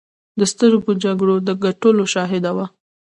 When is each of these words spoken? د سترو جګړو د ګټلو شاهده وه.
د 0.39 0.41
سترو 0.51 0.79
جګړو 1.03 1.35
د 1.47 1.49
ګټلو 1.63 2.03
شاهده 2.13 2.51
وه. 2.55 2.65